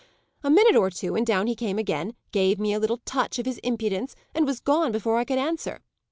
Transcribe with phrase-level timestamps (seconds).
[0.43, 3.45] A minute or two, and down he came again, gave me a little touch of
[3.45, 5.83] his impudence, and was gone before I could answer.